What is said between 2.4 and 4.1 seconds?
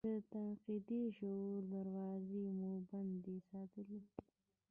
مو بندې ساتلي